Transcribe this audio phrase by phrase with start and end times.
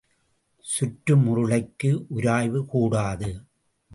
[0.65, 3.29] சுற்றும் உருளைக்கு உராய்வு கூடாது.